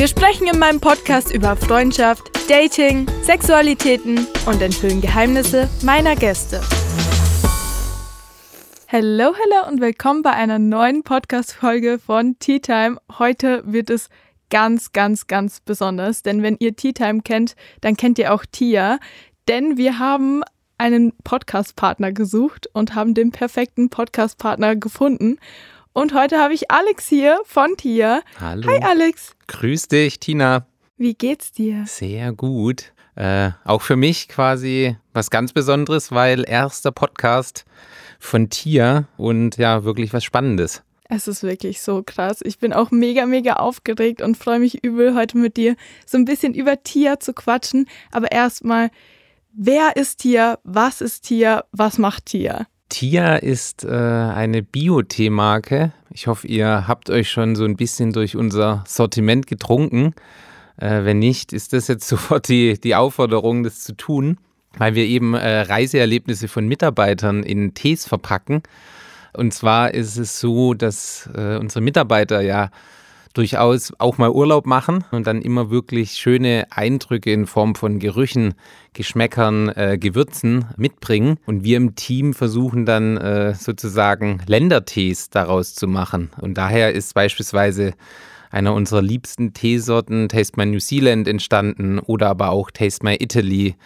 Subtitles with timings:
[0.00, 6.62] Wir sprechen in meinem Podcast über Freundschaft, Dating, Sexualitäten und enthüllen Geheimnisse meiner Gäste.
[8.88, 12.96] Hallo, hallo und willkommen bei einer neuen Podcast-Folge von Tea Time.
[13.18, 14.08] Heute wird es
[14.48, 19.00] ganz, ganz, ganz besonders, denn wenn ihr Tea Time kennt, dann kennt ihr auch Tia,
[19.48, 20.42] denn wir haben
[20.78, 25.36] einen Podcast-Partner gesucht und haben den perfekten Podcast-Partner gefunden.
[25.92, 28.22] Und heute habe ich Alex hier von Tia.
[28.38, 28.70] Hallo.
[28.70, 29.34] Hi Alex.
[29.48, 30.64] Grüß dich, Tina.
[30.96, 31.84] Wie geht's dir?
[31.86, 32.92] Sehr gut.
[33.16, 37.64] Äh, auch für mich quasi was ganz Besonderes, weil erster Podcast
[38.20, 40.84] von Tia und ja, wirklich was Spannendes.
[41.08, 42.38] Es ist wirklich so krass.
[42.44, 45.74] Ich bin auch mega, mega aufgeregt und freue mich übel, heute mit dir
[46.06, 47.88] so ein bisschen über Tia zu quatschen.
[48.12, 48.90] Aber erstmal,
[49.52, 50.60] wer ist Tia?
[50.62, 51.64] Was ist Tia?
[51.72, 52.68] Was macht Tia?
[52.90, 55.92] Tia ist äh, eine Bio-Tee-Marke.
[56.10, 60.14] Ich hoffe, ihr habt euch schon so ein bisschen durch unser Sortiment getrunken.
[60.76, 64.36] Äh, wenn nicht, ist das jetzt sofort die, die Aufforderung, das zu tun,
[64.76, 68.62] weil wir eben äh, Reiseerlebnisse von Mitarbeitern in Tees verpacken.
[69.32, 72.70] Und zwar ist es so, dass äh, unsere Mitarbeiter ja
[73.34, 78.54] durchaus auch mal Urlaub machen und dann immer wirklich schöne Eindrücke in Form von Gerüchen,
[78.92, 81.38] Geschmäckern, äh, Gewürzen mitbringen.
[81.46, 86.30] Und wir im Team versuchen dann äh, sozusagen Ländertees daraus zu machen.
[86.40, 87.94] Und daher ist beispielsweise
[88.50, 93.76] einer unserer liebsten Teesorten Taste My New Zealand entstanden oder aber auch Taste My Italy.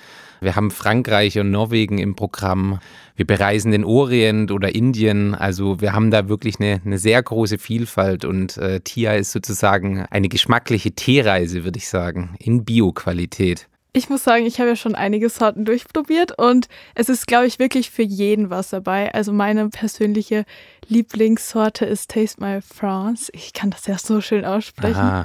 [0.45, 2.79] Wir haben Frankreich und Norwegen im Programm.
[3.17, 5.35] Wir bereisen den Orient oder Indien.
[5.35, 10.05] Also wir haben da wirklich eine, eine sehr große Vielfalt und äh, Tia ist sozusagen
[10.11, 13.69] eine geschmackliche Teereise, würde ich sagen, in Bio-Qualität.
[13.97, 17.61] Ich muss sagen, ich habe ja schon einige Sorten durchprobiert und es ist, glaube ich,
[17.61, 19.15] wirklich für jeden was dabei.
[19.15, 20.47] Also meine persönliche
[20.89, 23.31] Lieblingssorte ist Taste My France.
[23.35, 25.25] Ich kann das ja so schön aussprechen.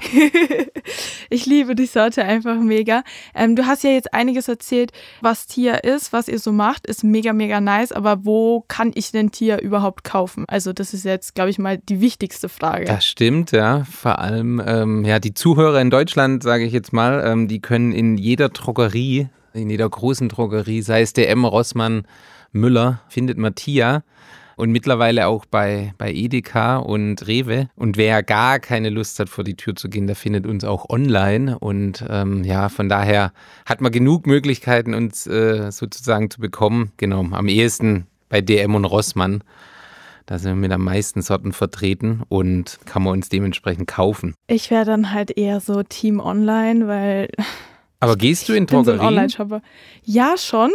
[1.30, 3.04] ich liebe die Sorte einfach mega.
[3.36, 7.04] Ähm, du hast ja jetzt einiges erzählt, was Tia ist, was ihr so macht, ist
[7.04, 7.92] mega, mega nice.
[7.92, 10.46] Aber wo kann ich denn Tia überhaupt kaufen?
[10.48, 12.86] Also das ist jetzt, glaube ich, mal die wichtigste Frage.
[12.86, 13.84] Das stimmt, ja.
[13.84, 17.92] Vor allem, ähm, ja, die Zuhörer in Deutschland, sage ich jetzt mal, ähm, die können
[17.92, 22.04] in jeder Drogerie, in jeder großen Drogerie, sei es DM, Rossmann,
[22.52, 24.04] Müller, findet man Tia
[24.60, 27.70] und mittlerweile auch bei, bei Edeka und Rewe.
[27.78, 30.90] Und wer gar keine Lust hat, vor die Tür zu gehen, der findet uns auch
[30.90, 31.58] online.
[31.58, 33.32] Und ähm, ja, von daher
[33.66, 36.92] hat man genug Möglichkeiten, uns äh, sozusagen zu bekommen.
[36.98, 39.46] Genau, am ehesten bei DM und Rossmann.
[40.26, 44.36] Da sind wir mit am meisten Sorten vertreten und kann man uns dementsprechend kaufen.
[44.48, 47.30] Ich wäre dann halt eher so Team Online, weil.
[48.02, 49.00] Aber gehst du in Drogerien?
[49.00, 49.62] So Online-Shopper.
[50.04, 50.72] Ja, schon.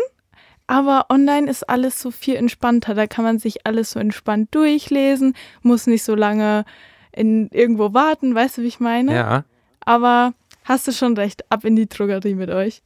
[0.66, 2.94] Aber online ist alles so viel entspannter.
[2.94, 6.64] Da kann man sich alles so entspannt durchlesen, muss nicht so lange
[7.12, 9.14] in irgendwo warten, weißt du, wie ich meine?
[9.14, 9.44] Ja.
[9.84, 10.32] Aber
[10.64, 12.82] hast du schon recht, ab in die Drogerie mit euch.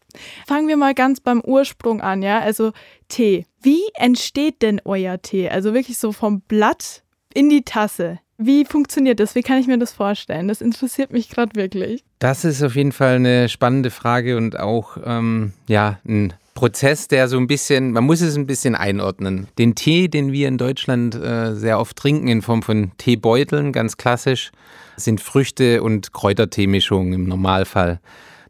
[0.47, 2.41] Fangen wir mal ganz beim Ursprung an, ja?
[2.41, 2.73] Also
[3.09, 3.47] Tee.
[3.63, 5.49] Wie entsteht denn euer Tee?
[5.49, 7.03] Also wirklich so vom Blatt
[7.33, 8.19] in die Tasse.
[8.37, 9.35] Wie funktioniert das?
[9.35, 10.47] Wie kann ich mir das vorstellen?
[10.47, 12.05] Das interessiert mich gerade wirklich.
[12.21, 17.29] Das ist auf jeden Fall eine spannende Frage und auch ähm, ja ein Prozess, der
[17.29, 19.47] so ein bisschen, man muss es ein bisschen einordnen.
[19.59, 23.97] Den Tee, den wir in Deutschland äh, sehr oft trinken in Form von Teebeuteln, ganz
[23.97, 24.51] klassisch,
[24.97, 28.01] sind Früchte- und Kräuterteemischungen im Normalfall.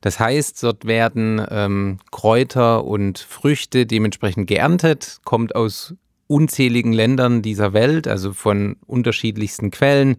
[0.00, 5.94] Das heißt, dort werden ähm, Kräuter und Früchte dementsprechend geerntet, kommt aus
[6.28, 10.16] unzähligen Ländern dieser Welt, also von unterschiedlichsten Quellen,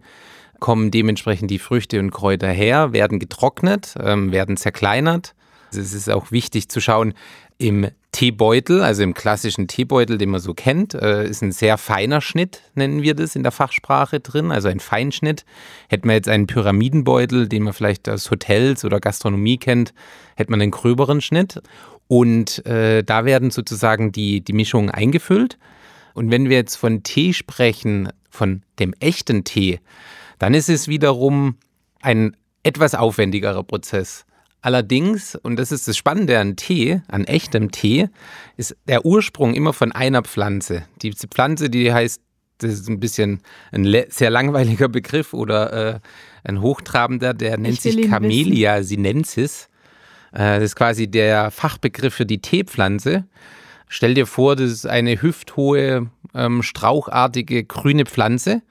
[0.60, 5.34] kommen dementsprechend die Früchte und Kräuter her, werden getrocknet, ähm, werden zerkleinert.
[5.72, 7.14] Es ist auch wichtig zu schauen,
[7.60, 12.20] im Teebeutel, also im klassischen Teebeutel, den man so kennt, äh, ist ein sehr feiner
[12.20, 15.44] Schnitt, nennen wir das in der Fachsprache drin, also ein Feinschnitt.
[15.88, 19.92] Hätten wir jetzt einen Pyramidenbeutel, den man vielleicht aus Hotels oder Gastronomie kennt,
[20.36, 21.60] hätte man einen gröberen Schnitt.
[22.08, 25.58] Und äh, da werden sozusagen die, die Mischungen eingefüllt.
[26.14, 29.80] Und wenn wir jetzt von Tee sprechen, von dem echten Tee,
[30.38, 31.56] dann ist es wiederum
[32.00, 34.24] ein etwas aufwendigerer Prozess.
[34.62, 38.08] Allerdings, und das ist das Spannende an Tee, an echtem Tee,
[38.56, 40.84] ist der Ursprung immer von einer Pflanze.
[41.02, 42.20] Die Pflanze, die heißt
[42.62, 43.40] das ist ein bisschen
[43.72, 46.00] ein sehr langweiliger Begriff oder äh,
[46.44, 49.68] ein hochtrabender, der nennt sich Camellia sinensis.
[50.32, 53.24] Äh, das ist quasi der Fachbegriff für die Teepflanze.
[53.88, 58.62] Stell dir vor, das ist eine hüfthohe, ähm, strauchartige grüne Pflanze.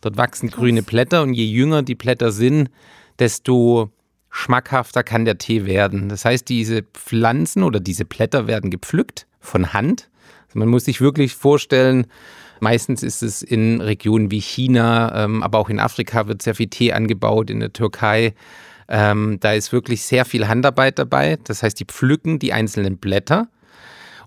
[0.00, 0.60] Dort wachsen Krass.
[0.60, 2.70] grüne Blätter und je jünger die Blätter sind,
[3.18, 3.90] desto
[4.32, 6.08] schmackhafter kann der Tee werden.
[6.08, 10.08] Das heißt, diese Pflanzen oder diese Blätter werden gepflückt von Hand.
[10.46, 12.06] Also man muss sich wirklich vorstellen,
[12.58, 16.68] meistens ist es in Regionen wie China, ähm, aber auch in Afrika wird sehr viel
[16.68, 18.34] Tee angebaut, in der Türkei.
[18.88, 21.38] Ähm, da ist wirklich sehr viel Handarbeit dabei.
[21.44, 23.48] Das heißt, die pflücken die einzelnen Blätter.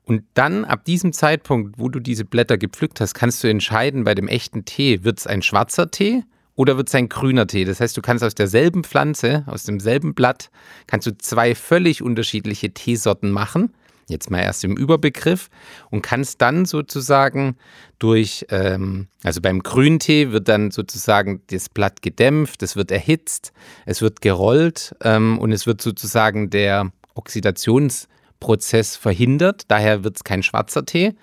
[0.03, 4.13] Und dann ab diesem Zeitpunkt, wo du diese Blätter gepflückt hast, kannst du entscheiden bei
[4.13, 6.23] dem echten Tee, wird es ein schwarzer Tee
[6.55, 7.65] oder wird es ein grüner Tee?
[7.65, 10.49] Das heißt, du kannst aus derselben Pflanze, aus demselben Blatt,
[10.87, 13.73] kannst du zwei völlig unterschiedliche Teesorten machen.
[14.07, 15.49] Jetzt mal erst im Überbegriff
[15.89, 17.57] und kannst dann sozusagen
[17.97, 23.51] durch, ähm, also beim Grüntee wird dann sozusagen das Blatt gedämpft, es wird erhitzt,
[23.87, 29.63] es wird gerollt ähm, und es wird sozusagen der Oxidationsprozess verhindert.
[29.69, 31.15] Daher wird es kein schwarzer Tee.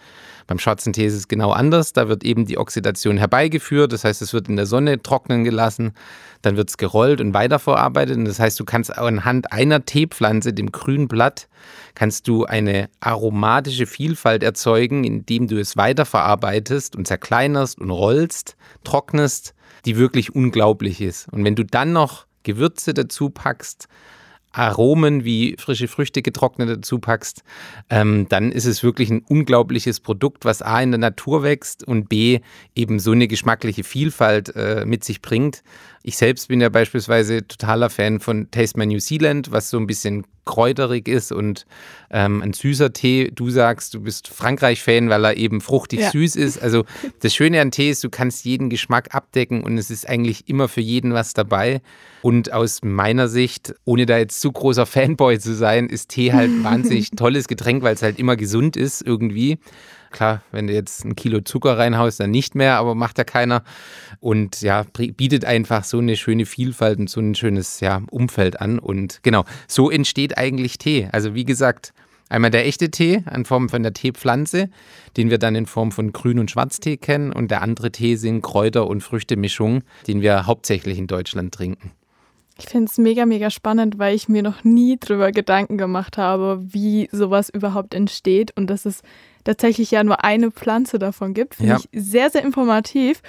[0.46, 1.92] Beim schwarzen Tee ist es genau anders.
[1.92, 3.92] Da wird eben die Oxidation herbeigeführt.
[3.92, 5.92] Das heißt, es wird in der Sonne trocknen gelassen.
[6.42, 8.16] Dann wird es gerollt und weiterverarbeitet.
[8.16, 11.48] Und das heißt, du kannst anhand einer Teepflanze, dem grünen Blatt,
[11.94, 19.54] kannst du eine aromatische Vielfalt erzeugen, indem du es weiterverarbeitest und zerkleinerst und rollst, trocknest,
[19.84, 21.28] die wirklich unglaublich ist.
[21.32, 23.88] Und wenn du dann noch Gewürze dazu packst,
[24.52, 27.42] Aromen wie frische Früchte getrocknet dazu packst,
[27.90, 32.08] ähm, dann ist es wirklich ein unglaubliches Produkt, was A in der Natur wächst und
[32.08, 32.40] B
[32.74, 35.62] eben so eine geschmackliche Vielfalt äh, mit sich bringt.
[36.02, 39.86] Ich selbst bin ja beispielsweise totaler Fan von Taste My New Zealand, was so ein
[39.86, 41.64] bisschen kräuterig ist und
[42.10, 43.30] ähm, ein süßer Tee.
[43.32, 46.10] Du sagst, du bist Frankreich-Fan, weil er eben fruchtig ja.
[46.10, 46.60] süß ist.
[46.60, 46.84] Also
[47.20, 50.68] das Schöne an Tee ist, du kannst jeden Geschmack abdecken und es ist eigentlich immer
[50.68, 51.80] für jeden was dabei.
[52.22, 56.50] Und aus meiner Sicht, ohne da jetzt zu großer Fanboy zu sein, ist Tee halt
[56.50, 59.58] ein wahnsinnig tolles Getränk, weil es halt immer gesund ist irgendwie.
[60.12, 63.64] Klar, wenn du jetzt ein Kilo Zucker reinhaust, dann nicht mehr, aber macht ja keiner.
[64.20, 68.78] Und ja, bietet einfach so eine schöne Vielfalt und so ein schönes ja, Umfeld an.
[68.78, 71.08] Und genau, so entsteht eigentlich Tee.
[71.10, 71.92] Also wie gesagt,
[72.28, 74.70] einmal der echte Tee in Form von der Teepflanze,
[75.16, 77.32] den wir dann in Form von Grün- und Schwarztee kennen.
[77.32, 81.92] Und der andere Tee sind Kräuter- und Früchtemischungen, den wir hauptsächlich in Deutschland trinken.
[82.58, 86.62] Ich finde es mega, mega spannend, weil ich mir noch nie drüber Gedanken gemacht habe,
[86.62, 89.02] wie sowas überhaupt entsteht und dass es
[89.44, 91.56] tatsächlich ja nur eine Pflanze davon gibt.
[91.56, 91.78] Finde ja.
[91.78, 93.22] ich sehr, sehr informativ.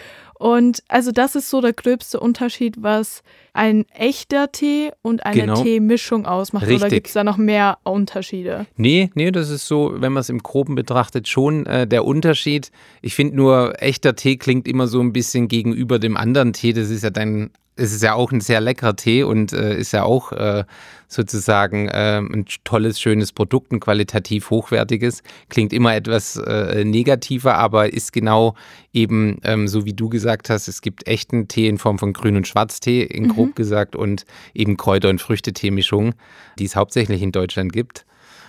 [0.43, 3.23] Und also das ist so der gröbste Unterschied, was
[3.53, 5.63] ein echter Tee und eine genau.
[5.63, 6.63] Teemischung ausmacht.
[6.63, 6.81] Richtig.
[6.81, 8.65] Oder gibt es da noch mehr Unterschiede?
[8.75, 12.71] Nee, nee, das ist so, wenn man es im Groben betrachtet, schon äh, der Unterschied.
[13.01, 16.73] Ich finde nur, echter Tee klingt immer so ein bisschen gegenüber dem anderen Tee.
[16.73, 19.93] Das ist ja dann es ist ja auch ein sehr leckerer Tee und äh, ist
[19.93, 20.63] ja auch äh,
[21.07, 25.23] sozusagen äh, ein tolles, schönes Produkt, ein qualitativ hochwertiges.
[25.49, 28.55] Klingt immer etwas äh, negativer, aber ist genau
[28.93, 32.37] eben ähm, so wie du gesagt hast, es gibt echten Tee in Form von Grün-
[32.37, 33.55] und Schwarztee, in grob mhm.
[33.55, 36.13] gesagt, und eben Kräuter- und Früchtetee-Mischungen,
[36.59, 38.05] die es hauptsächlich in Deutschland gibt.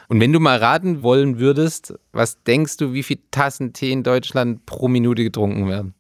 [0.09, 4.03] Und wenn du mal raten wollen würdest, was denkst du, wie viele Tassen Tee in
[4.03, 5.95] Deutschland pro Minute getrunken werden?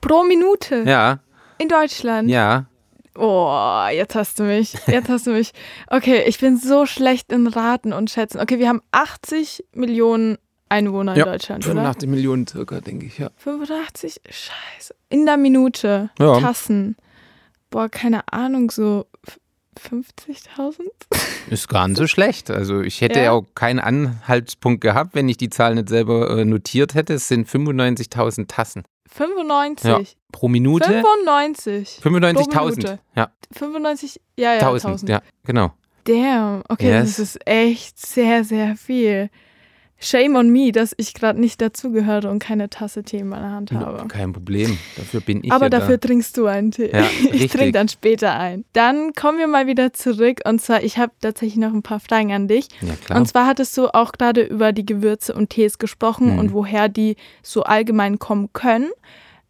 [0.00, 0.84] Pro Minute?
[0.86, 1.20] Ja.
[1.58, 2.28] In Deutschland?
[2.28, 2.66] Ja.
[3.16, 4.74] Oh, jetzt hast du mich.
[4.86, 5.52] Jetzt hast du mich.
[5.88, 8.40] Okay, ich bin so schlecht in Raten und Schätzen.
[8.40, 10.38] Okay, wir haben 80 Millionen
[10.68, 12.14] Einwohner in ja, Deutschland, 85 oder?
[12.14, 13.30] Millionen circa, denke ich, ja.
[13.36, 14.20] 85?
[14.24, 14.94] Scheiße.
[15.08, 16.10] In der Minute.
[16.18, 16.40] Ja.
[16.40, 16.96] Tassen.
[17.70, 19.06] Boah, keine Ahnung, so
[19.78, 20.80] 50.000?
[21.50, 22.50] Ist gar nicht so schlecht.
[22.50, 23.26] Also ich hätte ja.
[23.26, 23.32] ja.
[23.32, 27.14] auch keinen Anhaltspunkt gehabt, wenn ich die Zahl nicht selber äh, notiert hätte.
[27.14, 28.84] Es sind 95.000 Tassen.
[29.08, 29.84] 95?
[29.88, 30.00] Ja,
[30.32, 30.84] pro Minute?
[30.84, 32.00] 95.
[32.02, 32.98] 95.000.
[33.14, 33.30] Ja.
[33.52, 34.60] 95, ja, ja.
[34.60, 35.10] 1000, 1000.
[35.10, 35.72] ja, genau.
[36.04, 37.16] Damn, okay, yes.
[37.16, 39.30] das ist echt sehr, sehr viel.
[40.00, 43.72] Shame on me, dass ich gerade nicht dazugehöre und keine Tasse Tee in meiner Hand
[43.72, 44.06] habe.
[44.06, 46.06] Kein Problem, dafür bin ich Aber ja dafür da.
[46.06, 46.90] trinkst du einen Tee.
[46.92, 48.64] Ja, ich trinke dann später ein.
[48.72, 52.32] Dann kommen wir mal wieder zurück und zwar, ich habe tatsächlich noch ein paar Fragen
[52.32, 52.68] an dich.
[52.80, 53.18] Ja, klar.
[53.18, 56.38] Und zwar hattest du auch gerade über die Gewürze und Tees gesprochen mhm.
[56.38, 58.90] und woher die so allgemein kommen können.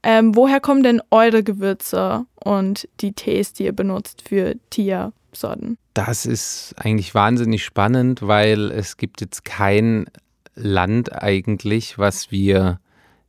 [0.02, 5.76] Ähm, woher kommen denn eure Gewürze und die Tees, die ihr benutzt für Tiersorten?
[5.92, 10.06] Das ist eigentlich wahnsinnig spannend, weil es gibt jetzt kein
[10.58, 12.80] Land eigentlich, was wir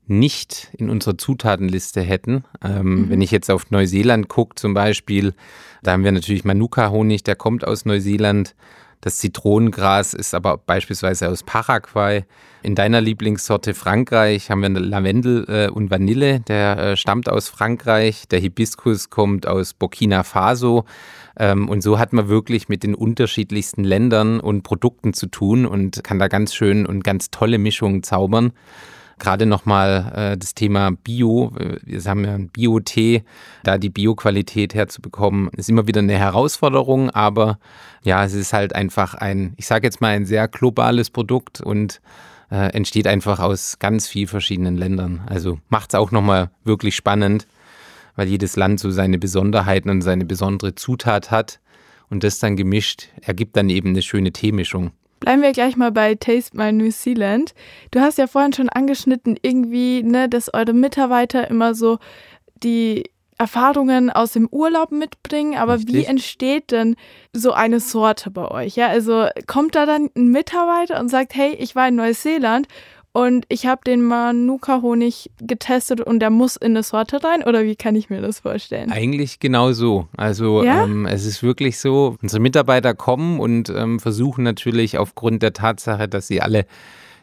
[0.08, 2.44] nicht in unserer Zutatenliste hätten.
[2.64, 3.10] Ähm, mhm.
[3.10, 5.34] Wenn ich jetzt auf Neuseeland gucke zum Beispiel,
[5.84, 8.56] da haben wir natürlich Manuka-Honig, der kommt aus Neuseeland.
[9.02, 12.26] Das Zitronengras ist aber beispielsweise aus Paraguay.
[12.64, 18.28] In deiner Lieblingssorte Frankreich haben wir Lavendel äh, und Vanille, der äh, stammt aus Frankreich.
[18.28, 20.84] Der Hibiskus kommt aus Burkina Faso.
[21.40, 26.04] Ähm, und so hat man wirklich mit den unterschiedlichsten Ländern und Produkten zu tun und
[26.04, 28.52] kann da ganz schön und ganz tolle Mischungen zaubern.
[29.18, 31.52] Gerade nochmal äh, das Thema Bio.
[31.84, 33.24] Wir haben ja ein Bio-Tee.
[33.64, 37.10] Da die Bio-Qualität herzubekommen, ist immer wieder eine Herausforderung.
[37.10, 37.60] Aber
[38.04, 42.02] ja, es ist halt einfach ein, ich sage jetzt mal, ein sehr globales Produkt und
[42.52, 45.22] äh, entsteht einfach aus ganz vielen verschiedenen Ländern.
[45.28, 47.46] Also macht es auch nochmal wirklich spannend,
[48.20, 51.62] weil jedes Land so seine Besonderheiten und seine besondere Zutat hat.
[52.10, 54.92] Und das dann gemischt ergibt dann eben eine schöne Teemischung.
[55.22, 57.54] Bleiben wir gleich mal bei Taste My New Zealand.
[57.92, 61.98] Du hast ja vorhin schon angeschnitten, irgendwie, ne, dass eure Mitarbeiter immer so
[62.62, 65.96] die Erfahrungen aus dem Urlaub mitbringen, aber Richtig.
[65.96, 66.98] wie entsteht denn
[67.32, 68.76] so eine Sorte bei euch?
[68.76, 72.68] Ja, also kommt da dann ein Mitarbeiter und sagt, hey, ich war in Neuseeland
[73.12, 77.76] und ich habe den Manuka-Honig getestet und der muss in eine Sorte rein oder wie
[77.76, 78.92] kann ich mir das vorstellen?
[78.92, 80.08] Eigentlich genau so.
[80.16, 80.84] Also ja?
[80.84, 86.08] ähm, es ist wirklich so, unsere Mitarbeiter kommen und ähm, versuchen natürlich aufgrund der Tatsache,
[86.08, 86.66] dass sie alle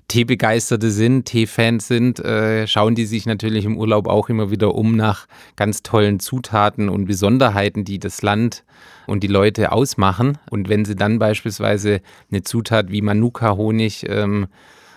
[0.08, 4.96] Teebegeisterte sind, Teefans sind, äh, schauen die sich natürlich im Urlaub auch immer wieder um
[4.96, 5.26] nach
[5.56, 8.64] ganz tollen Zutaten und Besonderheiten, die das Land
[9.06, 10.38] und die Leute ausmachen.
[10.50, 12.00] Und wenn sie dann beispielsweise
[12.30, 14.46] eine Zutat wie Manuka-Honig ähm,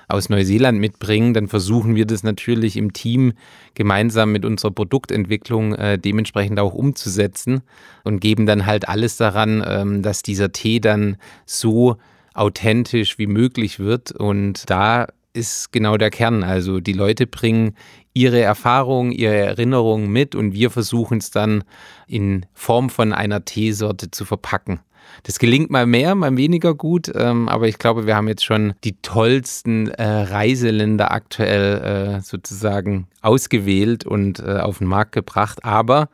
[0.09, 3.33] aus Neuseeland mitbringen, dann versuchen wir das natürlich im Team
[3.75, 7.61] gemeinsam mit unserer Produktentwicklung äh, dementsprechend auch umzusetzen
[8.03, 11.97] und geben dann halt alles daran, ähm, dass dieser Tee dann so
[12.33, 14.11] authentisch wie möglich wird.
[14.11, 16.43] Und da ist genau der Kern.
[16.43, 17.75] Also die Leute bringen
[18.13, 21.63] ihre Erfahrungen, ihre Erinnerungen mit und wir versuchen es dann
[22.07, 24.79] in Form von einer Teesorte zu verpacken.
[25.23, 28.73] Das gelingt mal mehr, mal weniger gut, ähm, aber ich glaube, wir haben jetzt schon
[28.83, 35.63] die tollsten äh, Reiseländer aktuell äh, sozusagen ausgewählt und äh, auf den Markt gebracht.
[35.63, 36.09] Aber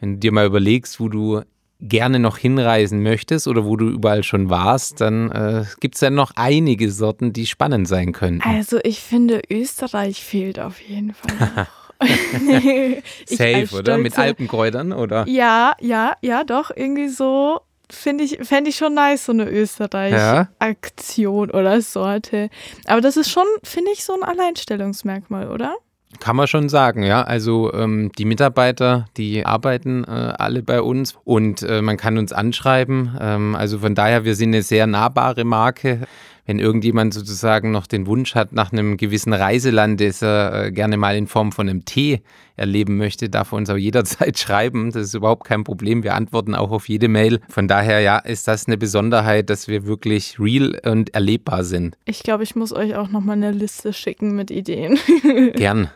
[0.00, 1.42] wenn du dir mal überlegst, wo du
[1.80, 6.10] gerne noch hinreisen möchtest oder wo du überall schon warst, dann äh, gibt es ja
[6.10, 8.40] noch einige Sorten, die spannend sein können.
[8.42, 11.66] Also ich finde, Österreich fehlt auf jeden Fall.
[13.26, 13.98] Safe, oder?
[13.98, 15.26] Mit Alpenkräutern, oder?
[15.28, 21.48] Ja, ja, ja, doch, irgendwie so finde ich, fände ich schon nice, so eine Österreich-Aktion
[21.48, 21.54] ja.
[21.54, 22.50] oder Sorte.
[22.86, 25.76] Aber das ist schon, finde ich, so ein Alleinstellungsmerkmal, oder?
[26.20, 27.22] Kann man schon sagen, ja.
[27.22, 32.32] Also ähm, die Mitarbeiter, die arbeiten äh, alle bei uns und äh, man kann uns
[32.32, 33.16] anschreiben.
[33.20, 36.06] Ähm, also von daher, wir sind eine sehr nahbare Marke
[36.46, 40.96] wenn irgendjemand sozusagen noch den Wunsch hat nach einem gewissen Reiseland, das er äh, gerne
[40.96, 42.22] mal in Form von einem Tee
[42.56, 44.92] erleben möchte, darf er uns auch jederzeit schreiben.
[44.92, 46.02] Das ist überhaupt kein Problem.
[46.02, 47.40] Wir antworten auch auf jede Mail.
[47.48, 51.96] Von daher, ja, ist das eine Besonderheit, dass wir wirklich real und erlebbar sind.
[52.04, 54.98] Ich glaube, ich muss euch auch nochmal eine Liste schicken mit Ideen.
[55.54, 55.90] Gern.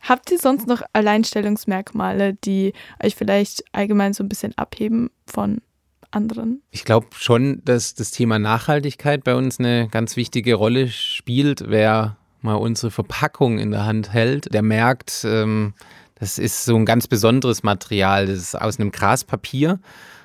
[0.00, 2.72] Habt ihr sonst noch Alleinstellungsmerkmale, die
[3.02, 5.60] euch vielleicht allgemein so ein bisschen abheben von
[6.14, 6.62] anderen?
[6.70, 11.64] Ich glaube schon, dass das Thema Nachhaltigkeit bei uns eine ganz wichtige Rolle spielt.
[11.68, 15.74] Wer mal unsere Verpackung in der Hand hält, der merkt, ähm,
[16.16, 18.26] das ist so ein ganz besonderes Material.
[18.26, 19.80] Das ist aus einem Graspapier.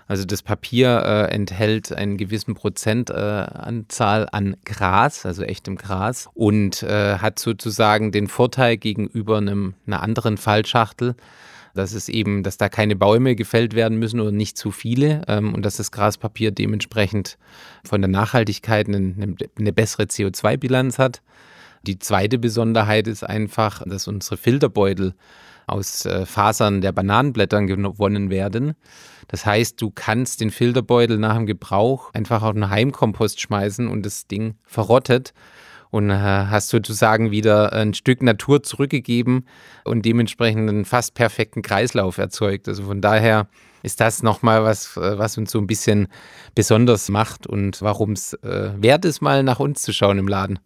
[0.09, 6.81] Also das Papier äh, enthält einen gewissen Prozentanzahl äh, an Gras, also echtem Gras, und
[6.81, 11.15] äh, hat sozusagen den Vorteil gegenüber einem, einer anderen Fallschachtel,
[11.73, 15.53] dass es eben, dass da keine Bäume gefällt werden müssen oder nicht zu viele ähm,
[15.53, 17.37] und dass das Graspapier dementsprechend
[17.83, 21.21] von der Nachhaltigkeit eine, eine bessere CO2-Bilanz hat.
[21.83, 25.13] Die zweite Besonderheit ist einfach, dass unsere Filterbeutel
[25.67, 28.73] aus äh, Fasern der Bananenblättern gewonnen werden.
[29.27, 34.05] Das heißt, du kannst den Filterbeutel nach dem Gebrauch einfach auf den Heimkompost schmeißen und
[34.05, 35.33] das Ding verrottet
[35.91, 39.45] und äh, hast sozusagen wieder ein Stück Natur zurückgegeben
[39.83, 42.67] und dementsprechend einen fast perfekten Kreislauf erzeugt.
[42.67, 43.47] Also von daher
[43.81, 46.07] ist das nochmal was, äh, was uns so ein bisschen
[46.55, 50.59] besonders macht und warum es äh, wert ist, mal nach uns zu schauen im Laden.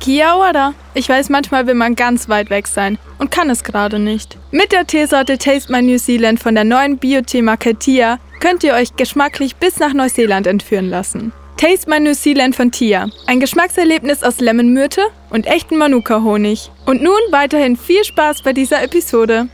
[0.00, 0.74] Kia ora.
[0.92, 4.36] Ich weiß, manchmal will man ganz weit weg sein und kann es gerade nicht.
[4.50, 8.96] Mit der Teesorte Taste My New Zealand von der neuen Bio-Tee-Marke Tia könnt ihr euch
[8.96, 11.32] geschmacklich bis nach Neuseeland entführen lassen.
[11.56, 13.08] Taste My New Zealand von Tia.
[13.26, 16.70] Ein Geschmackserlebnis aus Lemonmyrte und echten Manuka-Honig.
[16.84, 19.48] Und nun weiterhin viel Spaß bei dieser Episode.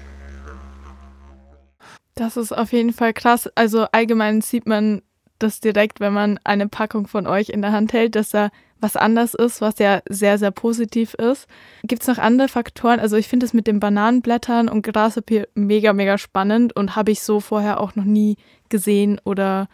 [2.14, 3.49] Das ist auf jeden Fall krass.
[3.54, 5.02] Also allgemein sieht man
[5.38, 8.97] das direkt, wenn man eine Packung von euch in der Hand hält, dass da was
[8.97, 11.47] anders ist, was ja sehr, sehr positiv ist.
[11.85, 12.99] Gibt es noch andere Faktoren?
[12.99, 17.21] Also ich finde es mit den Bananenblättern und Graspapier mega, mega spannend und habe ich
[17.23, 18.37] so vorher auch noch nie
[18.71, 19.69] gesehen oder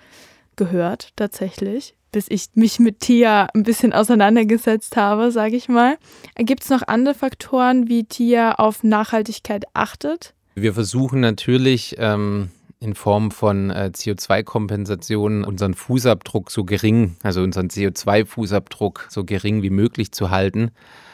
[0.57, 5.99] gehört, tatsächlich, bis ich mich mit Tia ein bisschen auseinandergesetzt habe, sage ich mal.
[6.39, 10.33] Gibt es noch andere Faktoren, wie Tia auf Nachhaltigkeit achtet?
[10.55, 12.49] Wir versuchen natürlich ähm,
[12.81, 19.69] in Form von äh, CO2-Kompensation unseren Fußabdruck so gering, also unseren CO2-Fußabdruck so gering wie
[19.69, 20.71] möglich zu halten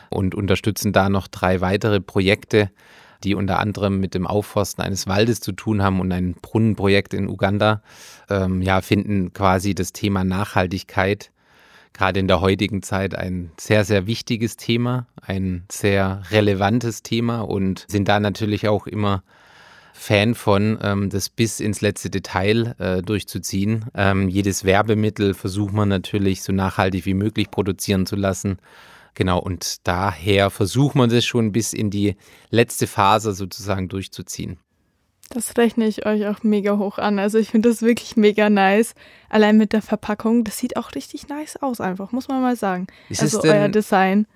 [0.09, 2.71] und unterstützen da noch drei weitere Projekte,
[3.25, 7.29] die unter anderem mit dem Aufforsten eines Waldes zu tun haben und ein Brunnenprojekt in
[7.29, 7.83] Uganda,
[8.29, 11.31] ähm, ja, finden quasi das Thema Nachhaltigkeit
[11.93, 17.85] gerade in der heutigen Zeit ein sehr, sehr wichtiges Thema, ein sehr relevantes Thema und
[17.89, 19.23] sind da natürlich auch immer
[19.95, 23.85] Fan von, ähm, das bis ins letzte Detail äh, durchzuziehen.
[23.95, 28.59] Ähm, jedes Werbemittel versucht man natürlich so nachhaltig wie möglich produzieren zu lassen.
[29.15, 32.17] Genau, und daher versucht man das schon bis in die
[32.51, 34.59] letzte Phase sozusagen durchzuziehen.
[35.29, 37.19] Das rechne ich euch auch mega hoch an.
[37.19, 38.95] Also ich finde das wirklich mega nice.
[39.31, 42.87] Allein mit der Verpackung, das sieht auch richtig nice aus, einfach, muss man mal sagen.
[43.09, 44.27] Ist also denn, euer Design.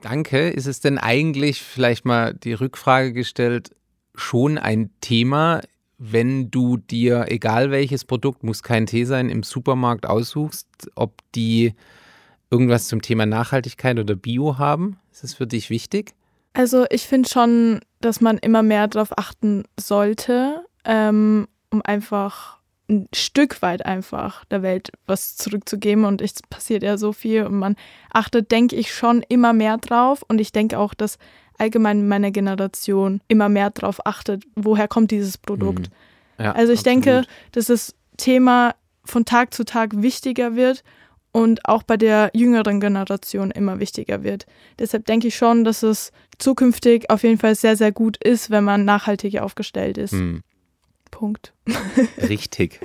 [0.00, 0.50] Danke.
[0.50, 3.74] Ist es denn eigentlich, vielleicht mal die Rückfrage gestellt,
[4.14, 5.60] schon ein Thema,
[5.98, 11.74] wenn du dir, egal welches Produkt, muss kein Tee sein, im Supermarkt aussuchst, ob die
[12.50, 14.98] irgendwas zum Thema Nachhaltigkeit oder Bio haben?
[15.12, 16.14] Ist das für dich wichtig?
[16.52, 22.58] Also ich finde schon, dass man immer mehr darauf achten sollte, ähm, um einfach
[22.88, 26.04] ein Stück weit einfach der Welt was zurückzugeben.
[26.04, 27.76] Und es passiert ja so viel und man
[28.12, 30.22] achtet, denke ich, schon immer mehr drauf.
[30.28, 31.18] Und ich denke auch, dass
[31.58, 35.90] allgemein meine Generation immer mehr darauf achtet, woher kommt dieses Produkt.
[36.38, 36.44] Mhm.
[36.44, 37.04] Ja, also ich absolut.
[37.04, 38.74] denke, dass das Thema
[39.04, 40.82] von Tag zu Tag wichtiger wird
[41.34, 44.46] und auch bei der jüngeren Generation immer wichtiger wird.
[44.78, 48.62] Deshalb denke ich schon, dass es zukünftig auf jeden Fall sehr, sehr gut ist, wenn
[48.62, 50.12] man nachhaltig aufgestellt ist.
[50.12, 50.42] Hm.
[51.10, 51.52] Punkt.
[52.28, 52.80] Richtig.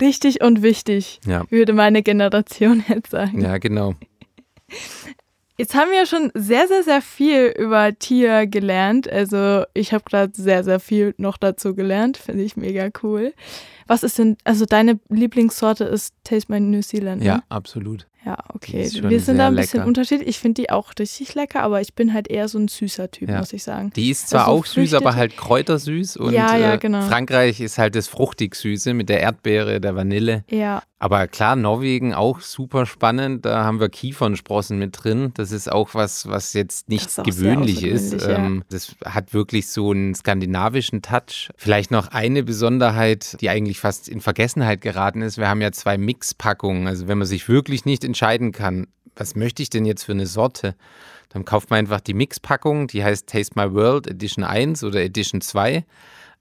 [0.00, 1.44] Richtig und wichtig, ja.
[1.50, 3.40] würde meine Generation jetzt sagen.
[3.40, 3.94] Ja, genau.
[5.58, 9.10] Jetzt haben wir schon sehr, sehr, sehr viel über Tier gelernt.
[9.10, 12.16] Also ich habe gerade sehr, sehr viel noch dazu gelernt.
[12.16, 13.34] Finde ich mega cool.
[13.92, 17.22] Was ist denn, also deine Lieblingssorte ist Taste My New Zealand?
[17.22, 17.42] Ja, ne?
[17.50, 18.06] absolut.
[18.24, 18.90] Ja, okay.
[18.90, 19.88] Wir sind da ein bisschen lecker.
[19.88, 20.28] unterschiedlich.
[20.28, 23.28] Ich finde die auch richtig lecker, aber ich bin halt eher so ein süßer Typ,
[23.28, 23.40] ja.
[23.40, 23.92] muss ich sagen.
[23.94, 26.16] Die ist zwar also auch süß, aber halt kräutersüß.
[26.16, 27.02] Und ja, ja, äh, genau.
[27.02, 30.44] Frankreich ist halt das fruchtig Süße mit der Erdbeere, der Vanille.
[30.48, 30.82] Ja.
[31.02, 33.44] Aber klar, Norwegen auch super spannend.
[33.44, 35.32] Da haben wir Kiefernsprossen mit drin.
[35.34, 38.24] Das ist auch was, was jetzt nicht gewöhnlich ist.
[38.24, 41.50] Ähm, das hat wirklich so einen skandinavischen Touch.
[41.56, 45.38] Vielleicht noch eine Besonderheit, die eigentlich fast in Vergessenheit geraten ist.
[45.38, 46.86] Wir haben ja zwei Mixpackungen.
[46.86, 48.86] Also wenn man sich wirklich nicht entscheiden kann,
[49.16, 50.76] was möchte ich denn jetzt für eine Sorte,
[51.30, 55.40] dann kauft man einfach die Mixpackung, die heißt Taste My World Edition 1 oder Edition
[55.40, 55.84] 2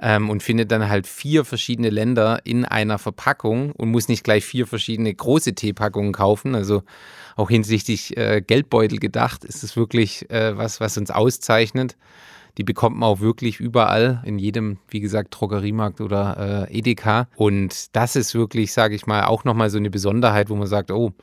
[0.02, 4.44] ähm, und findet dann halt vier verschiedene Länder in einer Verpackung und muss nicht gleich
[4.44, 6.56] vier verschiedene große Teepackungen kaufen.
[6.56, 6.84] Also
[7.36, 11.96] auch hinsichtlich äh, Geldbeutel gedacht ist es wirklich äh, was, was uns auszeichnet.
[12.58, 17.30] Die bekommt man auch wirklich überall, in jedem, wie gesagt, Drogeriemarkt oder äh, Edeka.
[17.38, 20.92] Und das ist wirklich, sage ich mal, auch nochmal so eine Besonderheit, wo man sagt,
[20.92, 21.14] oh,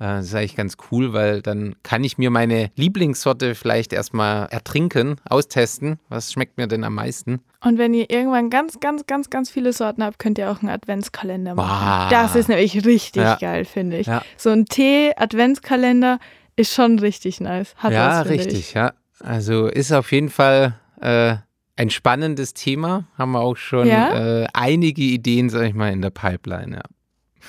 [0.00, 5.16] das ist eigentlich ganz cool, weil dann kann ich mir meine Lieblingssorte vielleicht erstmal ertrinken,
[5.28, 5.98] austesten.
[6.08, 7.40] Was schmeckt mir denn am meisten?
[7.62, 10.70] Und wenn ihr irgendwann ganz, ganz, ganz, ganz viele Sorten habt, könnt ihr auch einen
[10.70, 12.04] Adventskalender machen.
[12.04, 12.10] Wow.
[12.10, 13.36] Das ist nämlich richtig ja.
[13.36, 14.06] geil, finde ich.
[14.06, 14.22] Ja.
[14.38, 16.18] So ein Tee-Adventskalender
[16.56, 17.74] ist schon richtig nice.
[17.76, 18.72] Hat ja, was, richtig, ich.
[18.74, 18.94] ja.
[19.22, 21.36] Also ist auf jeden Fall äh,
[21.76, 23.04] ein spannendes Thema.
[23.18, 24.44] Haben wir auch schon ja?
[24.44, 26.82] äh, einige Ideen, sag ich mal, in der Pipeline, ja.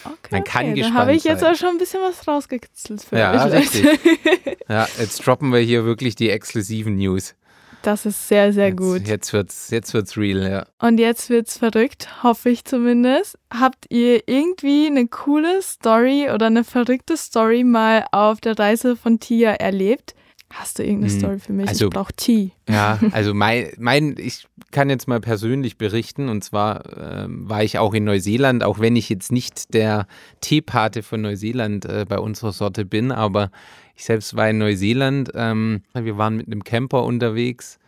[0.04, 0.74] Okay, Man kann okay.
[0.76, 3.52] gespannt Da habe ich jetzt auch schon ein bisschen was rausgekitzelt für ja, euch.
[3.52, 4.00] Richtig.
[4.70, 7.36] ja, jetzt droppen wir hier wirklich die exklusiven News.
[7.82, 9.08] Das ist sehr, sehr jetzt, gut.
[9.08, 10.66] Jetzt wird's, jetzt wird's real, ja.
[10.80, 13.38] Und jetzt wird's verrückt, hoffe ich zumindest.
[13.52, 19.20] Habt ihr irgendwie eine coole Story oder eine verrückte Story mal auf der Reise von
[19.20, 20.14] Tia erlebt?
[20.54, 21.20] Hast du irgendeine hm.
[21.20, 21.68] Story für mich?
[21.68, 22.52] Also, ich brauche Tee.
[22.70, 27.78] Ja, also mein, mein, ich kann jetzt mal persönlich berichten und zwar ähm, war ich
[27.78, 30.08] auch in Neuseeland, auch wenn ich jetzt nicht der
[30.42, 33.52] Teepate von Neuseeland äh, bei unserer Sorte bin, aber
[33.96, 35.32] ich selbst war in Neuseeland.
[35.36, 37.80] Ähm, wir waren mit einem Camper unterwegs.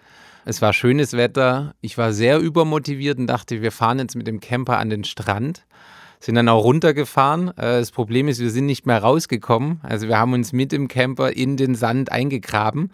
[0.45, 1.73] Es war schönes Wetter.
[1.81, 5.65] Ich war sehr übermotiviert und dachte, wir fahren jetzt mit dem Camper an den Strand
[6.23, 7.49] sind dann auch runtergefahren.
[7.49, 9.81] Äh, das Problem ist, wir sind nicht mehr rausgekommen.
[9.83, 12.91] Also wir haben uns mit dem Camper in den Sand eingegraben.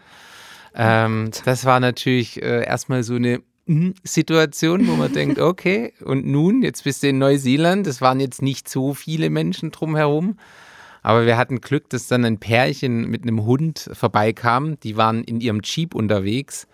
[0.74, 6.26] Ähm, das war natürlich äh, erstmal so eine hm, Situation, wo man denkt, okay, und
[6.26, 7.86] nun, jetzt bist du in Neuseeland.
[7.86, 10.38] Es waren jetzt nicht so viele Menschen drumherum.
[11.04, 14.80] Aber wir hatten Glück, dass dann ein Pärchen mit einem Hund vorbeikam.
[14.80, 16.68] Die waren in ihrem Jeep unterwegs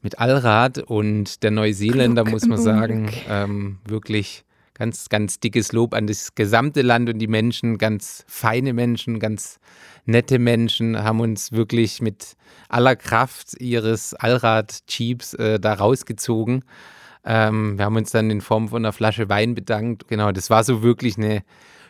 [0.00, 6.06] mit Allrad und der Neuseeländer, muss man sagen, ähm, wirklich Ganz, ganz dickes Lob an
[6.06, 9.60] das gesamte Land und die Menschen, ganz feine Menschen, ganz
[10.04, 12.36] nette Menschen, haben uns wirklich mit
[12.68, 16.64] aller Kraft ihres Allrad-Jeeps äh, da rausgezogen.
[17.24, 20.08] Ähm, wir haben uns dann in Form von einer Flasche Wein bedankt.
[20.08, 21.42] Genau, das war so wirklich eine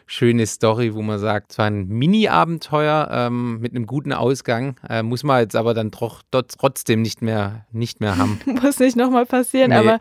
[0.06, 5.02] schöne Story, wo man sagt, es war ein Mini-Abenteuer ähm, mit einem guten Ausgang, äh,
[5.02, 8.40] muss man jetzt aber dann tro trotzdem nicht mehr, nicht mehr haben.
[8.62, 9.76] muss nicht nochmal passieren, nee.
[9.76, 9.98] aber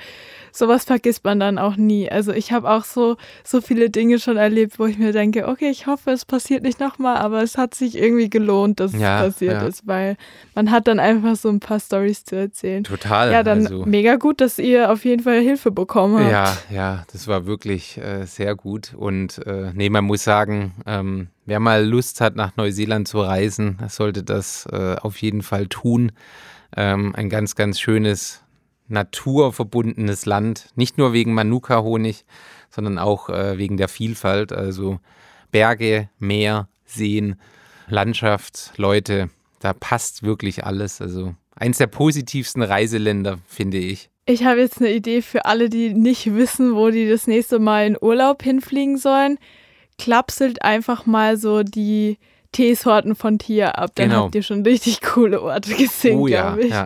[0.51, 2.09] sowas vergisst man dann auch nie.
[2.09, 5.69] Also ich habe auch so, so viele Dinge schon erlebt, wo ich mir denke, okay,
[5.69, 9.33] ich hoffe, es passiert nicht nochmal, aber es hat sich irgendwie gelohnt, dass ja, es
[9.33, 9.67] passiert ja.
[9.67, 10.17] ist, weil
[10.53, 12.83] man hat dann einfach so ein paar Stories zu erzählen.
[12.83, 13.31] Total.
[13.31, 16.31] Ja, dann also, mega gut, dass ihr auf jeden Fall Hilfe bekommen habt.
[16.31, 21.27] Ja, ja, das war wirklich äh, sehr gut und äh, nee, man muss sagen, ähm,
[21.45, 26.11] wer mal Lust hat, nach Neuseeland zu reisen, sollte das äh, auf jeden Fall tun.
[26.75, 28.41] Ähm, ein ganz, ganz schönes
[28.87, 32.25] naturverbundenes Land, nicht nur wegen Manuka-Honig,
[32.69, 34.99] sondern auch äh, wegen der Vielfalt, also
[35.51, 37.35] Berge, Meer, Seen,
[37.87, 39.29] Landschaft, Leute,
[39.59, 41.01] da passt wirklich alles.
[41.01, 44.09] Also eins der positivsten Reiseländer, finde ich.
[44.25, 47.85] Ich habe jetzt eine Idee für alle, die nicht wissen, wo die das nächste Mal
[47.85, 49.37] in Urlaub hinfliegen sollen.
[49.97, 52.17] Klapselt einfach mal so die
[52.53, 53.91] Teesorten von Tier ab.
[53.95, 54.23] Dann genau.
[54.23, 56.69] habt ihr schon richtig coole Orte gesehen, oh, ja, ich.
[56.69, 56.85] Ja.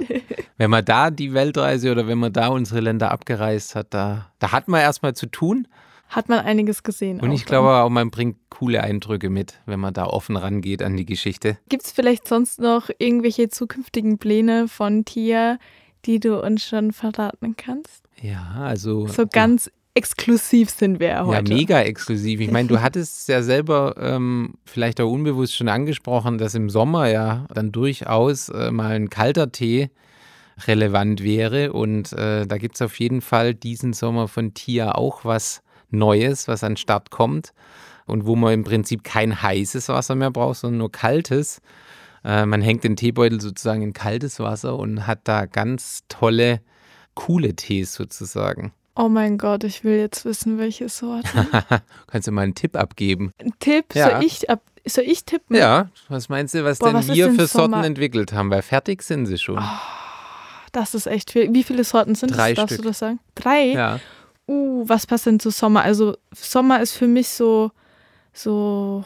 [0.58, 4.52] Wenn man da die Weltreise oder wenn man da unsere Länder abgereist hat, da, da
[4.52, 5.68] hat man erstmal zu tun.
[6.10, 7.20] Hat man einiges gesehen.
[7.20, 10.96] Und ich glaube auch, man bringt coole Eindrücke mit, wenn man da offen rangeht an
[10.96, 11.58] die Geschichte.
[11.68, 15.60] Gibt es vielleicht sonst noch irgendwelche zukünftigen Pläne von Tia,
[16.06, 18.04] die du uns schon verraten kannst?
[18.22, 19.08] Ja, also.
[19.08, 21.52] So ganz exklusiv sind wir heute.
[21.52, 22.40] Ja, mega exklusiv.
[22.40, 26.70] Ich meine, du hattest es ja selber ähm, vielleicht auch unbewusst schon angesprochen, dass im
[26.70, 29.90] Sommer ja dann durchaus äh, mal ein kalter Tee
[30.68, 31.74] relevant wäre.
[31.74, 36.48] Und äh, da gibt es auf jeden Fall diesen Sommer von Tia auch was Neues,
[36.48, 37.54] was an den Start kommt.
[38.06, 41.60] Und wo man im Prinzip kein heißes Wasser mehr braucht, sondern nur kaltes.
[42.24, 46.62] Äh, man hängt den Teebeutel sozusagen in kaltes Wasser und hat da ganz tolle,
[47.16, 48.74] coole Tees sozusagen.
[49.00, 51.30] Oh mein Gott, ich will jetzt wissen, welche Sorte.
[52.08, 53.32] Kannst du mal einen Tipp abgeben?
[53.40, 53.94] Ein Tipp?
[53.94, 54.10] Ja.
[54.10, 55.56] Soll, ich ab, soll ich tippen?
[55.56, 57.86] Ja, was meinst du, was Boah, denn was wir für Sorten Sommer?
[57.86, 58.50] entwickelt haben?
[58.50, 59.60] Weil fertig sind sie schon.
[59.60, 59.62] Oh,
[60.72, 61.54] das ist echt viel.
[61.54, 62.64] Wie viele Sorten sind Drei das?
[62.64, 62.86] Darfst Stück.
[62.86, 63.20] du das sagen?
[63.36, 63.66] Drei?
[63.68, 64.00] Ja.
[64.48, 65.84] Uh, was passt denn zu Sommer?
[65.84, 67.72] Also Sommer ist für mich so,
[68.34, 69.04] so,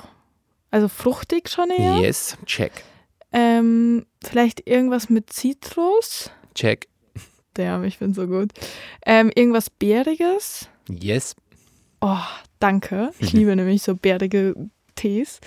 [0.70, 1.98] also fruchtig schon eher.
[1.98, 2.72] Yes, check.
[3.34, 6.32] Ähm, vielleicht irgendwas mit Zitrus.
[6.56, 6.88] Check.
[7.54, 8.52] Damn, ich bin so gut.
[9.06, 10.70] Ähm, irgendwas Bäriges?
[10.90, 11.36] Yes.
[12.00, 12.18] Oh,
[12.60, 13.12] danke.
[13.20, 14.56] Ich liebe nämlich so bärige
[14.96, 15.40] Tees.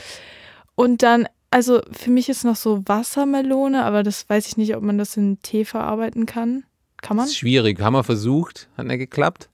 [0.75, 4.83] Und dann, also für mich ist noch so Wassermelone, aber das weiß ich nicht, ob
[4.83, 6.65] man das in Tee verarbeiten kann.
[6.99, 7.29] Kann man?
[7.29, 7.81] Schwierig.
[7.81, 8.69] Haben wir versucht.
[8.77, 9.49] Hat nicht geklappt.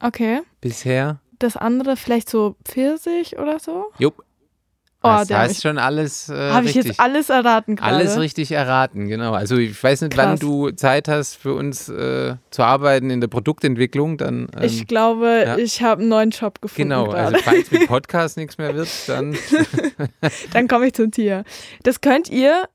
[0.00, 0.40] Okay.
[0.60, 1.20] Bisher.
[1.38, 3.86] Das andere vielleicht so Pfirsich oder so?
[3.98, 4.22] Jupp.
[5.02, 6.28] Oh, das heißt schon alles.
[6.28, 7.96] Äh, Habe ich jetzt alles erraten gerade?
[7.96, 9.32] Alles richtig erraten, genau.
[9.32, 10.26] Also ich weiß nicht, Krass.
[10.26, 14.18] wann du Zeit hast für uns äh, zu arbeiten in der Produktentwicklung.
[14.18, 15.56] Dann, ähm, ich glaube, ja.
[15.56, 16.90] ich habe einen neuen Job gefunden.
[16.90, 17.18] Genau, grade.
[17.18, 19.34] also falls mit Podcast nichts mehr wird, dann.
[20.52, 21.44] dann komme ich zum Tier.
[21.82, 22.68] Das könnt ihr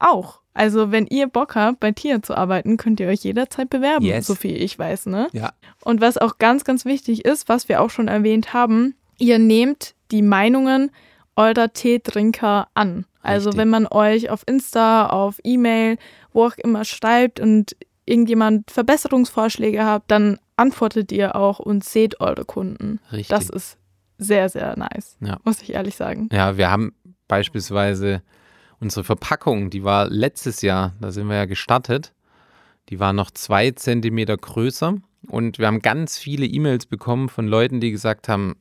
[0.00, 0.40] auch.
[0.54, 4.26] Also wenn ihr Bock habt, bei Tieren zu arbeiten, könnt ihr euch jederzeit bewerben, yes.
[4.26, 5.28] so viel ich weiß, ne?
[5.30, 5.52] Ja.
[5.84, 9.94] Und was auch ganz, ganz wichtig ist, was wir auch schon erwähnt haben, ihr nehmt
[10.10, 10.90] die Meinungen
[11.38, 13.06] eurer Teetrinker an.
[13.22, 13.60] Also Richtig.
[13.60, 15.96] wenn man euch auf Insta, auf E-Mail,
[16.32, 22.44] wo auch immer schreibt und irgendjemand Verbesserungsvorschläge habt, dann antwortet ihr auch und seht eure
[22.44, 23.00] Kunden.
[23.12, 23.28] Richtig.
[23.28, 23.78] Das ist
[24.18, 25.38] sehr, sehr nice, ja.
[25.44, 26.28] muss ich ehrlich sagen.
[26.32, 26.92] Ja, wir haben
[27.28, 28.22] beispielsweise
[28.80, 32.12] unsere Verpackung, die war letztes Jahr, da sind wir ja gestartet,
[32.88, 34.96] die war noch zwei Zentimeter größer
[35.28, 38.56] und wir haben ganz viele E-Mails bekommen von Leuten, die gesagt haben,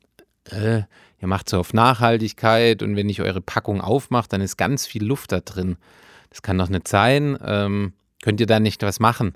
[0.51, 0.83] äh,
[1.21, 5.03] ihr macht so auf Nachhaltigkeit und wenn ich eure Packung aufmache, dann ist ganz viel
[5.03, 5.77] Luft da drin.
[6.29, 7.37] Das kann doch nicht sein.
[7.43, 9.35] Ähm, könnt ihr da nicht was machen?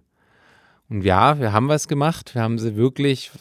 [0.90, 2.36] Und ja, wir haben was gemacht.
[2.36, 3.32] Wir haben sie wirklich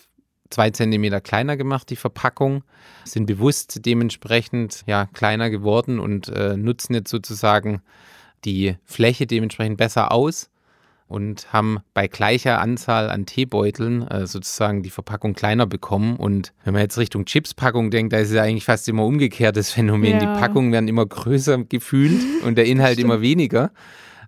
[0.50, 2.64] zwei Zentimeter kleiner gemacht, die Verpackung,
[3.04, 7.82] sind bewusst dementsprechend ja kleiner geworden und äh, nutzen jetzt sozusagen
[8.44, 10.50] die Fläche dementsprechend besser aus
[11.10, 16.14] und haben bei gleicher Anzahl an Teebeuteln äh, sozusagen die Verpackung kleiner bekommen.
[16.16, 19.72] Und wenn man jetzt Richtung Chipspackung denkt, da ist es ja eigentlich fast immer umgekehrtes
[19.72, 20.12] Phänomen.
[20.12, 20.18] Ja.
[20.20, 23.72] Die Packungen werden immer größer gefühlt und der Inhalt immer weniger.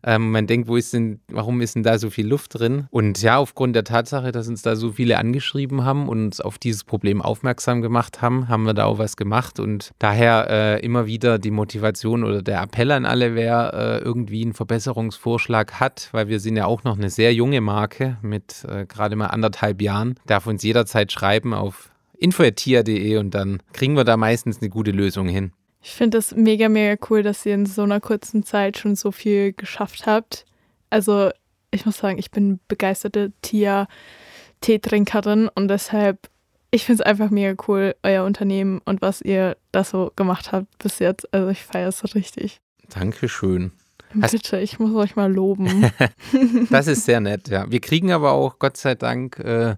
[0.04, 2.86] Ähm, man denkt, wo ist denn, warum ist denn da so viel Luft drin?
[2.90, 6.58] Und ja, aufgrund der Tatsache, dass uns da so viele angeschrieben haben und uns auf
[6.58, 9.60] dieses Problem aufmerksam gemacht haben, haben wir da auch was gemacht.
[9.60, 14.42] Und daher äh, immer wieder die Motivation oder der Appell an alle, wer äh, irgendwie
[14.42, 18.86] einen Verbesserungsvorschlag hat, weil wir sind ja auch noch eine sehr junge Marke mit äh,
[18.86, 24.16] gerade mal anderthalb Jahren, darf uns jederzeit schreiben auf info.tia.de und dann kriegen wir da
[24.16, 25.52] meistens eine gute Lösung hin.
[25.82, 29.10] Ich finde es mega, mega cool, dass ihr in so einer kurzen Zeit schon so
[29.10, 30.44] viel geschafft habt.
[30.90, 31.30] Also
[31.72, 36.30] ich muss sagen, ich bin begeisterte Tia-Teetrinkerin und deshalb,
[36.70, 40.78] ich finde es einfach mega cool, euer Unternehmen und was ihr da so gemacht habt
[40.78, 41.34] bis jetzt.
[41.34, 42.60] Also ich feiere es richtig.
[42.88, 43.72] Dankeschön.
[44.14, 45.90] Bitte, ich muss euch mal loben.
[46.70, 47.70] das ist sehr nett, ja.
[47.70, 49.76] Wir kriegen aber auch, Gott sei Dank, äh,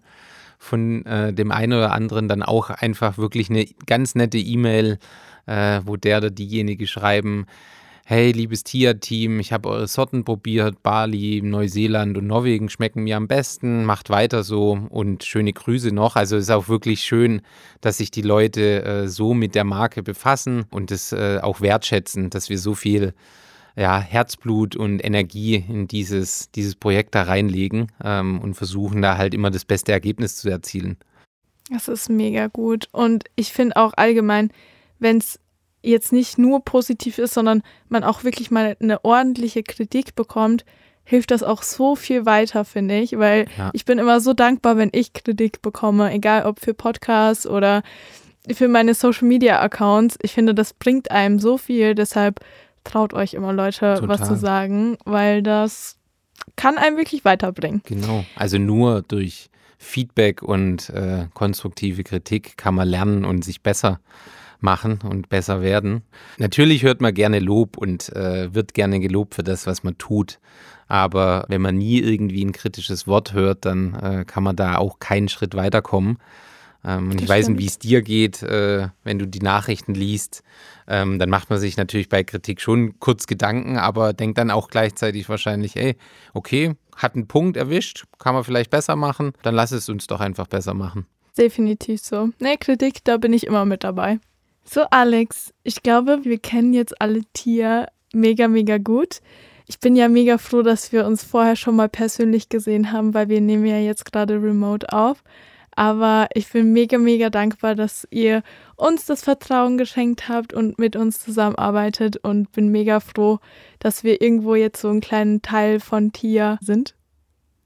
[0.64, 4.98] von äh, dem einen oder anderen dann auch einfach wirklich eine ganz nette E-Mail,
[5.46, 7.46] äh, wo der oder diejenige schreiben,
[8.06, 13.28] hey, liebes Tier-Team, ich habe eure Sorten probiert, Bali, Neuseeland und Norwegen schmecken mir am
[13.28, 16.14] besten, macht weiter so und schöne Grüße noch.
[16.16, 17.40] Also ist auch wirklich schön,
[17.80, 22.28] dass sich die Leute äh, so mit der Marke befassen und es äh, auch wertschätzen,
[22.28, 23.14] dass wir so viel
[23.76, 29.34] ja, Herzblut und Energie in dieses, dieses Projekt da reinlegen ähm, und versuchen da halt
[29.34, 30.96] immer das beste Ergebnis zu erzielen.
[31.70, 32.88] Das ist mega gut.
[32.92, 34.50] Und ich finde auch allgemein,
[34.98, 35.40] wenn es
[35.82, 40.64] jetzt nicht nur positiv ist, sondern man auch wirklich mal eine ordentliche Kritik bekommt,
[41.04, 43.70] hilft das auch so viel weiter, finde ich, weil ja.
[43.74, 47.82] ich bin immer so dankbar, wenn ich Kritik bekomme, egal ob für Podcasts oder
[48.50, 50.18] für meine Social Media Accounts.
[50.22, 52.40] Ich finde, das bringt einem so viel, deshalb
[52.84, 54.08] traut euch immer Leute Total.
[54.08, 55.96] was zu sagen, weil das
[56.56, 57.82] kann einem wirklich weiterbringen.
[57.86, 64.00] Genau, also nur durch Feedback und äh, konstruktive Kritik kann man lernen und sich besser
[64.60, 66.02] machen und besser werden.
[66.38, 70.40] Natürlich hört man gerne Lob und äh, wird gerne gelobt für das, was man tut.
[70.88, 74.98] Aber wenn man nie irgendwie ein kritisches Wort hört, dann äh, kann man da auch
[74.98, 76.18] keinen Schritt weiterkommen.
[76.84, 80.42] Ähm, und ich weiß nicht, wie es dir geht, äh, wenn du die Nachrichten liest.
[80.86, 84.68] Ähm, dann macht man sich natürlich bei Kritik schon kurz Gedanken, aber denkt dann auch
[84.68, 85.96] gleichzeitig wahrscheinlich, ey,
[86.34, 90.20] okay, hat einen Punkt erwischt, kann man vielleicht besser machen, dann lass es uns doch
[90.20, 91.06] einfach besser machen.
[91.36, 92.30] Definitiv so.
[92.38, 94.20] Ne, Kritik, da bin ich immer mit dabei.
[94.64, 99.20] So, Alex, ich glaube, wir kennen jetzt alle Tier mega, mega gut.
[99.66, 103.28] Ich bin ja mega froh, dass wir uns vorher schon mal persönlich gesehen haben, weil
[103.28, 105.22] wir nehmen ja jetzt gerade remote auf.
[105.76, 108.42] Aber ich bin mega, mega dankbar, dass ihr
[108.76, 113.40] uns das Vertrauen geschenkt habt und mit uns zusammenarbeitet und bin mega froh,
[113.80, 116.94] dass wir irgendwo jetzt so einen kleinen Teil von Tia sind.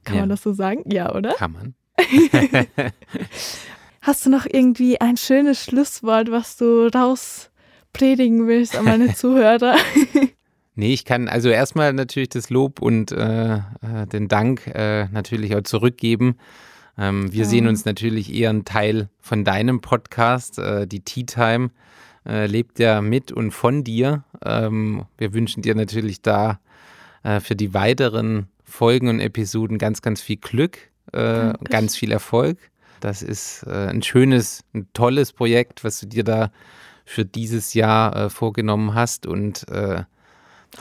[0.04, 0.22] Kann ja.
[0.22, 0.84] man das so sagen?
[0.90, 1.34] Ja, oder?
[1.34, 1.74] Kann man.
[4.00, 9.76] Hast du noch irgendwie ein schönes Schlusswort, was du rauspredigen willst an meine Zuhörer?
[10.80, 13.60] Nee, ich kann also erstmal natürlich das Lob und äh, äh
[14.12, 16.36] den Dank äh, natürlich auch zurückgeben
[16.98, 17.48] ähm, wir ja.
[17.48, 20.58] sehen uns natürlich eher ein Teil von deinem Podcast.
[20.58, 21.70] Äh, die Tea Time
[22.26, 24.24] äh, lebt ja mit und von dir.
[24.44, 26.58] Ähm, wir wünschen dir natürlich da
[27.22, 30.78] äh, für die weiteren Folgen und Episoden ganz, ganz viel Glück,
[31.12, 32.58] äh, ganz viel Erfolg.
[33.00, 36.50] Das ist äh, ein schönes, ein tolles Projekt, was du dir da
[37.04, 39.64] für dieses Jahr äh, vorgenommen hast und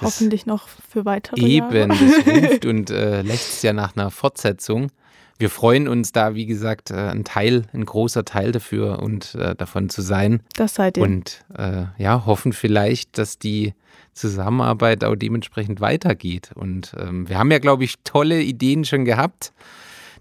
[0.01, 1.87] Hoffentlich noch für weitere Eben, Jahre.
[1.87, 4.91] das ruft und äh, lächzt ja nach einer Fortsetzung
[5.39, 9.55] wir freuen uns da, wie gesagt, äh, ein Teil, ein großer Teil dafür und äh,
[9.55, 10.41] davon zu sein.
[10.55, 11.03] Das seid ihr.
[11.03, 13.73] Und äh, ja, hoffen vielleicht, dass die
[14.13, 16.51] Zusammenarbeit auch dementsprechend weitergeht.
[16.55, 19.53] Und ähm, wir haben ja, glaube ich, tolle Ideen schon gehabt.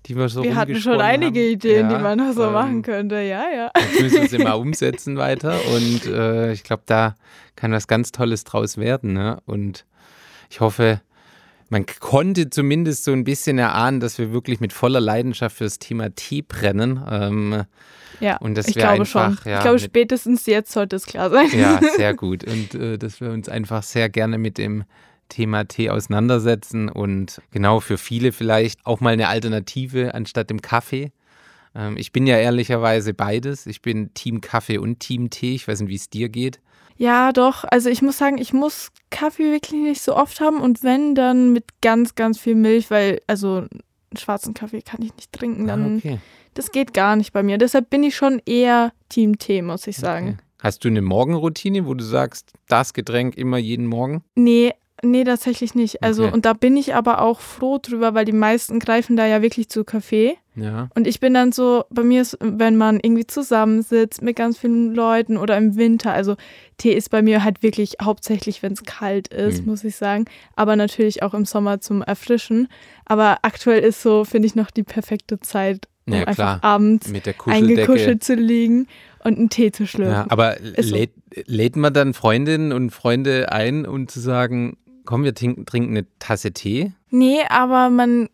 [0.05, 1.53] Die wir so wir hatten schon einige haben.
[1.53, 3.71] Ideen, ja, die man noch so ähm, machen könnte, ja, ja.
[3.77, 7.17] Jetzt müssen wir sie mal umsetzen weiter und äh, ich glaube, da
[7.57, 9.15] kann was ganz Tolles draus werden.
[9.15, 9.39] Ne?
[9.47, 9.85] Und
[10.49, 11.01] ich hoffe,
[11.69, 15.79] man konnte zumindest so ein bisschen erahnen, dass wir wirklich mit voller Leidenschaft für das
[15.79, 17.03] Thema Tee brennen.
[17.11, 17.65] Ähm,
[18.21, 19.51] ja, und dass ich wir glaube einfach, schon.
[19.51, 21.49] Ja, ich glaube, spätestens jetzt sollte es klar sein.
[21.53, 22.45] Ja, sehr gut.
[22.45, 24.85] Und äh, dass wir uns einfach sehr gerne mit dem
[25.29, 31.11] Thema Tee auseinandersetzen und genau für viele vielleicht auch mal eine Alternative anstatt dem Kaffee.
[31.77, 33.67] Ähm, ich bin ja ehrlicherweise beides.
[33.67, 35.55] Ich bin Team Kaffee und Team Tee.
[35.55, 36.61] Ich weiß nicht, wie es dir geht.
[36.97, 37.65] Ja, doch.
[37.65, 41.53] Also ich muss sagen, ich muss Kaffee wirklich nicht so oft haben und wenn, dann
[41.53, 45.67] mit ganz, ganz viel Milch, weil, also einen schwarzen Kaffee kann ich nicht trinken.
[45.67, 46.19] Dann, ah, okay.
[46.55, 47.59] Das geht gar nicht bei mir.
[47.59, 50.29] Deshalb bin ich schon eher Team Tee, muss ich sagen.
[50.29, 50.37] Okay.
[50.63, 54.25] Hast du eine Morgenroutine, wo du sagst, das Getränk immer jeden Morgen?
[54.35, 56.03] Nee, Nee, tatsächlich nicht.
[56.03, 56.33] Also, okay.
[56.33, 59.69] und da bin ich aber auch froh drüber, weil die meisten greifen da ja wirklich
[59.69, 60.39] zu Kaffee.
[60.55, 60.89] Ja.
[60.95, 64.95] Und ich bin dann so, bei mir ist, wenn man irgendwie zusammensitzt mit ganz vielen
[64.95, 66.37] Leuten oder im Winter, also
[66.79, 69.71] Tee ist bei mir halt wirklich hauptsächlich, wenn es kalt ist, mhm.
[69.71, 70.25] muss ich sagen.
[70.55, 72.69] Aber natürlich auch im Sommer zum Erfrischen.
[73.05, 77.13] Aber aktuell ist so, finde ich, noch die perfekte Zeit, um ja, einfach abends
[77.45, 78.87] eingekuschelt zu liegen
[79.25, 80.15] und einen Tee zu schlürfen.
[80.15, 81.13] Ja, aber lädt,
[81.47, 86.07] lädt man dann Freundinnen und Freunde ein, um zu sagen, komm, wir trinken, trinken eine
[86.19, 86.93] Tasse Tee?
[87.11, 88.29] Nee, aber man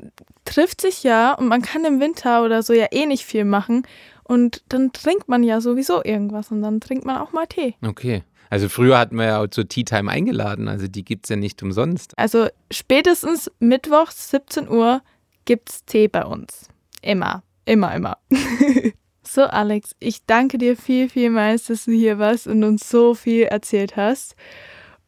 [0.44, 3.86] trifft sich ja und man kann im Winter oder so ja eh nicht viel machen.
[4.24, 7.74] Und dann trinkt man ja sowieso irgendwas und dann trinkt man auch mal Tee.
[7.86, 8.24] Okay.
[8.50, 11.36] Also früher hatten wir ja auch zur Tea Time eingeladen, also die gibt es ja
[11.36, 12.12] nicht umsonst.
[12.18, 15.00] Also spätestens Mittwochs 17 Uhr
[15.46, 16.68] gibt's Tee bei uns.
[17.00, 18.18] Immer, immer, immer.
[19.22, 23.44] so, Alex, ich danke dir viel, vielmals, dass du hier warst und uns so viel
[23.44, 24.36] erzählt hast.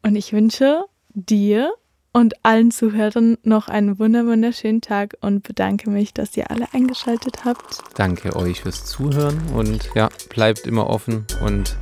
[0.03, 1.73] Und ich wünsche dir
[2.13, 7.83] und allen Zuhörern noch einen wunderschönen Tag und bedanke mich, dass ihr alle eingeschaltet habt.
[7.97, 11.77] Danke euch fürs Zuhören und ja, bleibt immer offen und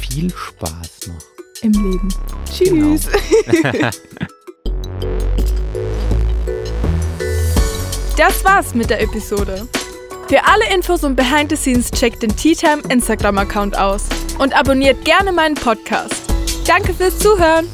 [0.00, 1.22] viel Spaß noch
[1.62, 2.08] im Leben.
[2.50, 3.08] Tschüss.
[3.46, 3.90] Genau.
[8.16, 9.68] das war's mit der Episode.
[10.28, 14.04] Für alle Infos und Behind the Scenes checkt den Tea Time Instagram Account aus
[14.38, 16.22] und abonniert gerne meinen Podcast.
[16.66, 17.66] Danke fürs Zuhören.